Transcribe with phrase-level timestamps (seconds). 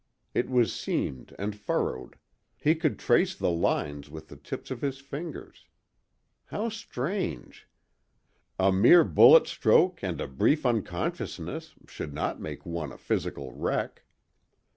[0.33, 2.17] It was seamed and furrowed;
[2.57, 5.67] he could trace the lines with the tips of his fingers.
[6.45, 13.53] How strange!—a mere bullet stroke and a brief unconsciousness should not make one a physical
[13.53, 14.01] wreck.